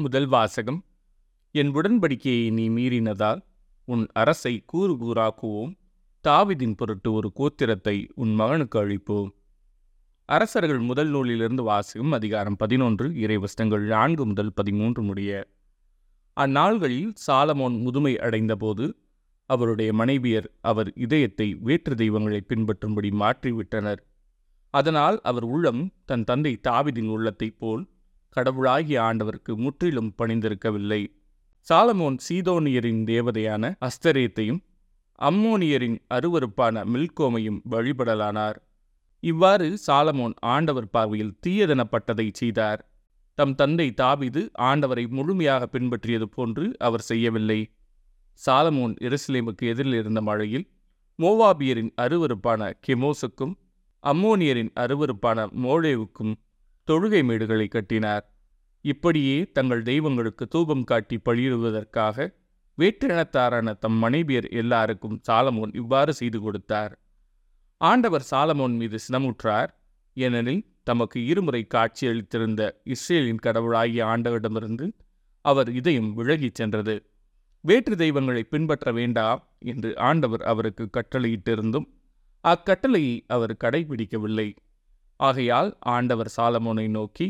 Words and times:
முதல் 0.00 0.26
வாசகம் 0.26 0.84
என் 1.52 1.74
உடன்படிக்கையை 1.74 2.52
நீ 2.52 2.68
மீறினதால் 2.68 3.40
உன் 3.84 4.06
அரசை 4.12 4.62
கூறு 4.66 4.92
கூறாக்குவோம். 4.92 5.72
தாவிதின் 6.24 6.74
பொருட்டு 6.76 7.12
ஒரு 7.12 7.32
கோத்திரத்தை 7.36 8.08
உன் 8.14 8.34
மகனுக்கு 8.34 8.86
அழிப்போம். 8.86 9.28
அரசர்கள் 10.24 10.78
முதல் 10.78 11.08
நூலிலிருந்து 11.08 11.62
வாசகம் 11.62 12.12
அதிகாரம் 12.12 12.56
பதினொன்று 12.56 13.08
இறைவஸ்தங்கள் 13.08 13.78
நான்கு 13.78 14.26
முதல் 14.26 14.52
பதிமூன்று 14.52 15.02
முடிய. 15.02 15.48
அந்நாள்களில் 16.40 17.12
சாலமோன் 17.26 17.80
முதுமை 17.80 18.18
அடைந்தபோது 18.18 18.96
அவருடைய 19.46 19.92
மனைவியர் 19.92 20.48
அவர் 20.60 20.92
இதயத்தை 20.94 21.54
வேற்று 21.54 21.94
தெய்வங்களை 21.94 22.44
பின்பற்றும்படி 22.48 23.10
மாற்றிவிட்டனர். 23.10 23.98
அதனால் 24.70 25.20
அவர் 25.20 25.44
உள்ளம் 25.44 25.90
தன் 26.04 26.24
தந்தை 26.24 26.60
தாவிதின் 26.68 27.08
உள்ளத்தைப் 27.08 27.58
போல் 27.58 27.88
கடவுளாகிய 28.36 28.98
ஆண்டவருக்கு 29.02 29.52
முற்றிலும் 29.56 30.14
பணிந்திருக்கவில்லை. 30.18 31.02
சாலமோன் 31.66 32.18
சீதோனியரின் 32.28 33.02
தேவதையான 33.04 33.72
அஸ்தரேத்தையும் 33.80 34.60
அம்மோனியரின் 35.18 35.98
அருவருப்பான 36.14 36.84
மில்கோமையும் 36.84 37.60
வழிபடலானார். 37.70 38.58
இவ்வாறு 39.22 39.78
சாலமோன் 39.86 40.34
ஆண்டவர் 40.46 40.90
பார்வையில் 40.90 41.36
தீயதெனப்பட்டதை 41.46 42.28
செய்தார். 42.32 42.80
தம் 43.38 43.54
தந்தை 43.54 43.94
தாவிது 43.96 44.42
ஆண்டவரை 44.60 45.04
முழுமையாக 45.08 45.68
பின்பற்றியது 45.72 46.26
போன்று 46.30 46.64
அவர் 46.78 47.00
செய்யவில்லை. 47.00 47.60
சாலமோன் 48.40 48.94
எருசலேமுக்கு 49.00 49.64
எதிரில் 49.66 49.94
இருந்த 49.94 50.20
மழையில் 50.20 50.66
மோவாபியரின் 51.18 51.90
அருவருப்பான 51.96 52.70
கெமோசுக்கும் 52.86 53.54
அம்மோனியரின் 54.04 54.72
அருவருப்பான 54.76 55.48
மோழேவுக்கும் 55.62 56.34
தொழுகை 56.90 57.22
மேடுகளை 57.28 57.68
கட்டினார். 57.68 58.24
இப்படியே 58.84 59.36
தங்கள் 59.52 59.82
தெய்வங்களுக்கு 59.82 60.48
தூபம் 60.48 60.84
காட்டி 60.84 61.16
பழியிடுவதற்காக 61.24 62.26
வேற்றினத்தாரான 62.78 63.78
தம் 63.78 63.98
மனைவியர் 64.02 64.48
எல்லாருக்கும் 64.50 65.20
சாலமோன் 65.28 65.72
இவ்வாறு 65.74 66.12
செய்து 66.12 66.40
கொடுத்தார். 66.40 66.92
ஆண்டவர் 67.80 68.24
சாலமோன் 68.30 68.76
மீது 68.76 68.98
சினமுற்றார். 69.08 69.70
ஏனெனில் 70.16 70.62
தமக்கு 70.84 71.24
இருமுறை 71.24 71.66
காட்சியளித்திருந்த 71.74 72.62
இஸ்ரேலின் 72.84 73.44
கடவுளாகிய 73.46 74.04
ஆண்டவரிடமிருந்து 74.04 74.86
அவர் 75.44 75.70
இதயம் 75.72 76.14
விலகிச் 76.14 76.54
சென்றது. 76.54 76.94
வேற்று 77.64 77.96
தெய்வங்களை 77.96 78.42
பின்பற்ற 78.42 78.92
வேண்டாம் 78.92 79.40
என்று 79.58 79.98
ஆண்டவர் 79.98 80.42
அவருக்கு 80.42 80.84
கட்டளையிட்டிருந்தும் 80.96 81.86
அக்கட்டளையை 82.44 83.24
அவர் 83.26 83.54
கடைபிடிக்கவில்லை. 83.64 84.48
ஆகையால் 85.20 85.70
ஆண்டவர் 85.94 86.30
சாலமோனை 86.36 86.86
நோக்கி 86.88 87.28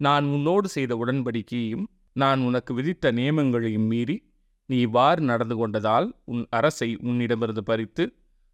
நான் 0.00 0.24
உன்னோடு 0.24 0.68
செய்த 0.68 0.92
உடன்படிக்கையையும் 0.96 1.86
நான் 2.16 2.40
உனக்கு 2.40 2.72
விதித்த 2.74 3.12
நியமங்களையும் 3.12 3.86
மீறி 3.86 4.16
நீ 4.68 4.76
இவ்வாறு 4.78 5.22
நடந்து 5.22 5.54
கொண்டதால் 5.56 6.08
உன் 6.24 6.42
அரசை 6.50 6.88
உன்னிடமிருந்து 7.02 7.62
பறித்து 7.64 8.04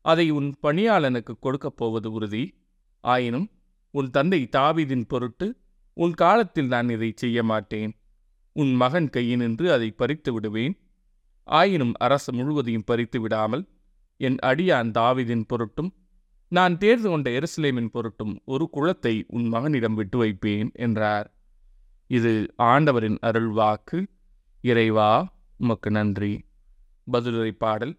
அதை 0.04 0.26
உன் 0.30 0.50
பணியாளனுக்கு 0.62 1.32
கொடுக்கப் 1.40 1.76
போவது 1.76 2.08
உறுதி. 2.12 2.44
ஆயினும் 3.04 3.48
உன் 3.94 4.10
தந்தை 4.10 4.40
தாவீதின் 4.56 5.06
பொருட்டு 5.06 5.46
உன் 5.96 6.14
காலத்தில் 6.14 6.66
நான் 6.66 6.88
இதை 6.88 7.10
செய்ய 7.16 7.38
மாட்டேன் 7.42 7.92
உன் 8.56 8.72
மகன் 8.74 9.08
கையினின்று 9.16 9.66
அதை 9.72 9.88
பறித்து 9.90 10.30
விடுவேன். 10.32 10.74
ஆயினும் 11.48 11.94
அரசு 11.98 12.30
முழுவதையும் 12.32 12.86
பறித்து 12.86 13.18
விடாமல் 13.20 13.64
என் 14.20 14.38
அடியான் 14.42 14.90
தாவீதின் 14.90 15.44
பொருட்டும் 15.46 15.90
நான் 16.48 16.78
தேர்ந்து 16.78 17.08
கொண்ட 17.08 17.30
எருசலேமின் 17.30 17.86
பொருட்டும் 17.86 18.40
ஒரு 18.44 18.70
குளத்தை 18.70 19.24
உன் 19.28 19.46
மகனிடம் 19.46 19.94
விட்டு 19.94 20.18
வைப்பேன் 20.18 20.70
என்றார். 20.72 21.34
இது 22.06 22.54
ஆண்டவரின் 22.56 23.18
அருள் 23.20 23.48
வாக்கு. 23.48 24.06
இறைவா 24.60 25.34
உமக்கு 25.58 25.90
நன்றி. 25.90 26.44
பதிலுரை 27.12 27.50
பாடல். 27.50 27.98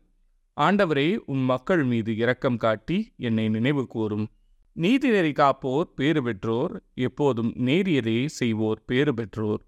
ஆண்டவரே 0.61 1.17
உன் 1.25 1.43
மக்கள் 1.43 1.83
மீது 1.83 2.15
இரக்கம் 2.15 2.57
காட்டி 2.57 3.13
என்னை 3.17 3.49
நினைவு 3.49 3.87
கூறும். 3.87 4.27
நீதிநெறி 4.75 5.31
காப்போர் 5.33 5.93
பேறு 5.95 6.23
பெற்றோர் 6.23 6.83
எப்போதும் 6.93 7.53
நேரியதே 7.55 8.25
செய்வோர் 8.25 8.83
பேறு 8.85 9.13
பெற்றோர். 9.13 9.65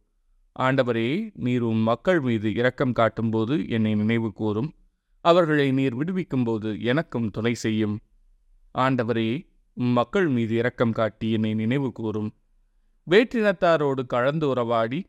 ஆண்டவரே 0.60 1.30
நீர் 1.34 1.62
உம் 1.62 1.78
மக்கள் 1.78 2.20
மீது 2.20 2.54
இரக்கம் 2.54 2.92
காட்டும்போது 2.92 3.70
என்னை 3.70 3.96
நினைவு 3.96 4.34
கூறும். 4.34 4.74
அவர்களை 5.26 5.72
நீர் 5.72 5.96
விடுவிக்கும்போது 5.96 6.82
எனக்கும் 6.82 7.30
துணை 7.30 7.54
செய்யும். 7.54 8.00
ஆண்டவரே 8.76 9.30
உம் 9.78 9.92
மக்கள் 9.92 10.28
மீது 10.28 10.56
இரக்கம் 10.56 10.92
காட்டி 10.92 11.32
என்னை 11.32 11.54
நினைவு 11.54 11.92
கூறும். 11.92 12.30
வேற்றினத்தாரோடு 13.08 14.06
கலந்து 14.06 14.48
உறவாடி 14.48 15.00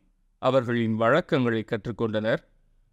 அவர்களின் 0.41 0.95
வழக்கங்களை 0.95 1.61
கற்றுக்கொண்டனர். 1.65 2.41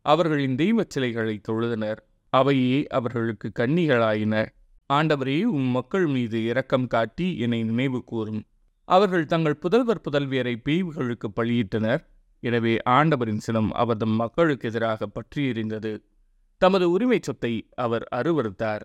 அவர்களின் 0.06 0.54
தெய்வச் 0.54 0.90
சிலைகளை 0.90 1.40
தொழுதனர். 1.48 2.00
அவையே 2.32 2.86
அவர்களுக்கு 2.86 3.48
கன்னிகளாயின. 3.58 4.34
ஆண்டவரே 4.90 5.42
உம் 5.42 5.70
மக்கள் 5.70 6.06
மீது 6.06 6.44
இரக்கம் 6.44 6.86
காட்டி 6.86 7.38
என்னை 7.38 7.62
நினைவு 7.62 8.04
கூறும். 8.04 8.42
அவர்கள் 8.88 9.26
தங்கள் 9.26 9.60
புதல்வர் 9.62 10.04
புதல்வியரை 10.06 10.54
பிரிவுகளுக்கு 10.62 11.28
பலியிட்டனர். 11.36 12.02
எனவே 12.42 12.76
ஆண்டவரின் 12.88 13.42
சினம் 13.46 13.70
அவர் 13.72 13.96
தம் 13.96 14.16
மக்களுக்கு 14.22 14.68
எதிராக 14.68 15.06
பற்றி 15.06 15.40
எறிந்தது 15.50 15.92
தமது 16.58 16.90
உரிமை 16.90 17.18
சொத்தை 17.22 17.52
அவர் 17.74 18.04
அருவறுத்தார் 18.14 18.84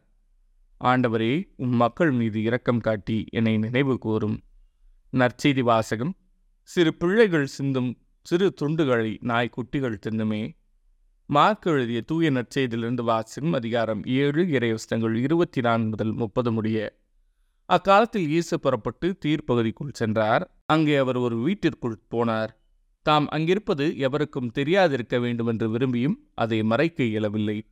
ஆண்டவரே 0.84 1.47
உம் 1.56 1.75
மக்கள் 1.75 2.12
மீது 2.12 2.41
இரக்கம் 2.41 2.80
காட்டி 2.80 3.25
என்னை 3.30 3.58
நினைவு 3.58 3.97
கூறும். 3.97 4.44
நற்செய்தி 5.13 5.62
வாசகம் 5.62 6.16
சிறு 6.62 6.94
பிள்ளைகள் 6.94 7.46
சிந்தும் 7.46 7.97
சிறு 8.22 8.53
துண்டுகளை 8.62 9.18
நாய்க்குட்டிகள் 9.22 9.97
தின்னுமே. 10.08 10.56
மார்க் 11.25 11.66
எழுதிய 11.66 12.02
தூய 12.02 12.31
நற்செய்தியிலிருந்து 12.31 13.02
வாசகம் 13.02 13.53
அதிகாரம் 13.53 14.03
ஏழு 14.06 14.44
இறைவசனங்கள் 14.46 15.16
இருபத்தி 15.16 15.62
நான்கு 15.62 15.90
முதல் 15.90 16.14
முப்பது 16.14 16.52
முடிய. 16.52 17.00
அக்காலத்தில் 17.66 18.28
இயேசு 18.28 18.59
புறப்பட்டு 18.59 19.18
தீர்ப்பகுதிக்குள் 19.25 19.91
சென்றார். 19.91 20.62
அங்கே 20.66 20.96
அவர் 20.96 21.16
ஒரு 21.16 21.38
வீட்டிற்குள் 21.38 22.02
போனார். 22.12 22.50
தாம் 23.02 23.28
அங்கிருப்பது 23.28 23.97
எவருக்கும் 23.97 24.52
தெரியாதிருக்க 24.56 25.19
வேண்டுமென்று 25.19 25.78
விரும்பியும் 25.78 26.16
அதை 26.35 26.64
மறைக்க 26.64 27.03
இயலவில்லை. 27.03 27.66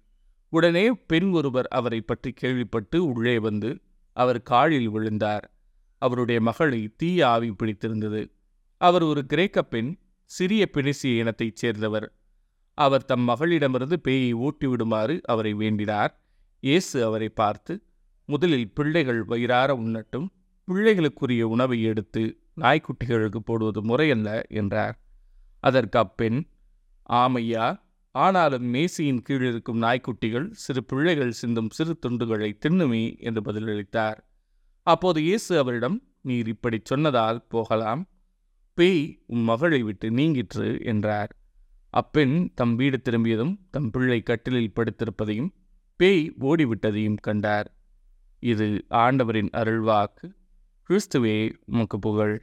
உடனே 0.53 0.85
பெண் 1.07 1.29
ஒருவர் 1.31 1.67
அவரை 1.67 1.99
பற்றி 2.01 2.31
கேள்விப்பட்டு 2.31 2.97
உள்ளே 3.05 3.35
வந்து 3.39 3.69
அவர் 4.17 4.39
காலில் 4.41 4.89
விழுந்தார். 4.89 5.45
அவருடைய 6.01 6.39
மகளை 6.41 6.81
தீய 6.97 7.19
ஆவி 7.27 7.49
பிடித்திருந்தது. 7.51 8.21
அவர் 8.81 9.03
ஒரு 9.03 9.21
கிரேக்க 9.25 9.63
பெண் 9.63 9.91
சிறிய 10.31 10.63
பினிசிய 10.73 11.13
இனத்தைச் 11.17 11.55
சேர்ந்தவர். 11.55 12.07
அவர் 12.77 13.05
தம் 13.05 13.25
மகளிடமிருந்து 13.29 13.97
பேயை 14.07 14.31
ஊட்டிவிடுமாறு 14.45 15.15
அவரை 15.23 15.53
வேண்டினார். 15.53 16.13
இயேசு 16.63 16.97
அவரை 17.05 17.29
பார்த்து 17.29 17.73
முதலில் 18.29 18.69
பிள்ளைகள் 18.73 19.21
வயிறார 19.23 19.69
உண்ணட்டும் 19.75 20.27
பிள்ளைகளுக்குரிய 20.67 21.41
உணவை 21.55 21.77
எடுத்து 21.83 22.23
நாய்க்குட்டிகளுக்கு 22.61 23.39
போடுவது 23.45 23.81
முறையல்ல 23.83 24.29
என்றார். 24.49 24.95
அதற்கு 25.63 25.97
அப்பெண் 25.99 26.39
ஆமையா 27.09 27.65
ஆனாலும் 28.13 28.73
மேசியின் 28.73 29.21
கீழ் 29.21 29.45
இருக்கும் 29.45 29.81
நாய்க்குட்டிகள் 29.81 30.51
சிறு 30.51 30.83
பிள்ளைகள் 30.83 31.31
சிந்தும் 31.31 31.69
சிறு 31.69 31.99
துண்டுகளை 31.99 32.57
தின்னுமே 32.65 33.19
என்று 33.19 33.41
பதிலளித்தார். 33.41 34.19
அப்போது 34.83 35.21
இயேசு 35.21 35.57
அவரிடம் 35.57 35.97
நீர் 36.21 36.47
இப்படி 36.47 36.79
சொன்னதால் 36.83 37.45
போகலாம். 37.47 38.07
பேய் 38.73 39.23
உம் 39.25 39.39
மகளை 39.39 39.83
விட்டு 39.83 40.11
நீங்கிற்று 40.11 40.79
என்றார். 40.83 41.37
அப்பெண் 41.89 42.51
தம் 42.55 42.75
வீடு 42.75 43.01
திரும்பியதும் 43.01 43.67
தம் 43.71 43.91
பிள்ளை 43.91 44.21
கட்டிலில் 44.21 44.73
படுத்திருப்பதையும் 44.75 45.51
பேய் 45.95 46.33
ஓடிவிட்டதையும் 46.39 47.19
கண்டார். 47.21 47.75
இது 48.39 48.85
ஆண்டவரின் 48.89 49.49
அருள்வாக்கு. 49.53 50.27
கிறிஸ்துவே 50.89 51.53
உமக்கு 51.65 51.99
புகழ். 51.99 52.35